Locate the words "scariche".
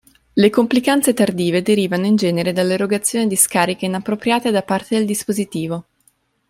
3.35-3.85